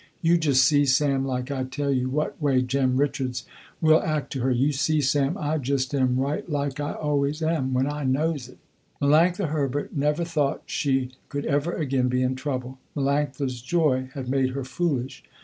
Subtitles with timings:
[0.23, 3.45] You just see Sam like I tell you, what way Jem Richards
[3.79, 7.71] will act to her, you see Sam I just am right like I always am
[7.75, 8.57] when I knows it."
[8.99, 12.79] Melanctha Herbert never thought she could ever again be in trouble.
[12.97, 15.23] Melanctha's joy had made her foolish.